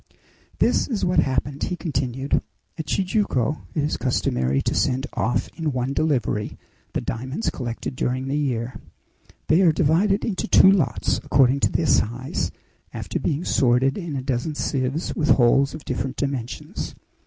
[0.57, 2.41] "This is what happened," he continued.
[2.75, 6.57] "At Tijuco it is customary to send off in one delivery
[6.93, 8.81] the diamonds collected during the year.
[9.45, 12.49] They are divided into two lots, according to their size,
[12.91, 16.95] after being sorted in a dozen sieves with holes of different dimensions.